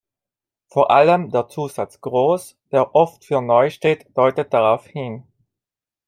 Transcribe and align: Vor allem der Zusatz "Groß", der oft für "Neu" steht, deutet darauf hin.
Vor 0.65 0.89
allem 0.89 1.29
der 1.29 1.47
Zusatz 1.47 2.01
"Groß", 2.01 2.57
der 2.71 2.95
oft 2.95 3.23
für 3.23 3.39
"Neu" 3.39 3.69
steht, 3.69 4.07
deutet 4.17 4.51
darauf 4.51 4.87
hin. 4.87 5.27